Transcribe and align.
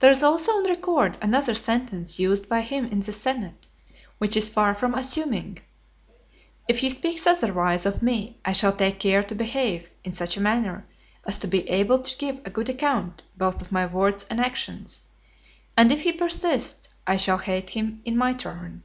There 0.00 0.10
is 0.10 0.22
also 0.22 0.52
on 0.56 0.64
record 0.68 1.16
another 1.22 1.54
sentence 1.54 2.18
used 2.18 2.50
by 2.50 2.60
him 2.60 2.84
in 2.84 3.00
the 3.00 3.12
senate, 3.12 3.66
which 4.18 4.36
is 4.36 4.50
far 4.50 4.74
from 4.74 4.92
assuming: 4.92 5.60
"If 6.68 6.80
he 6.80 6.90
speaks 6.90 7.26
otherwise 7.26 7.86
of 7.86 8.02
me, 8.02 8.36
I 8.44 8.52
shall 8.52 8.74
take 8.74 9.00
care 9.00 9.22
to 9.22 9.34
behave 9.34 9.88
in 10.04 10.12
such 10.12 10.36
a 10.36 10.40
manner, 10.42 10.84
as 11.24 11.38
to 11.38 11.46
be 11.46 11.66
able 11.70 12.00
to 12.00 12.18
give 12.18 12.42
a 12.44 12.50
good 12.50 12.68
account 12.68 13.22
both 13.38 13.62
of 13.62 13.72
my 13.72 13.86
words 13.86 14.26
and 14.28 14.38
actions; 14.38 15.06
and 15.78 15.90
if 15.90 16.02
he 16.02 16.12
persists, 16.12 16.90
I 17.06 17.16
shall 17.16 17.38
hate 17.38 17.70
him 17.70 18.02
in 18.04 18.18
my 18.18 18.34
turn." 18.34 18.82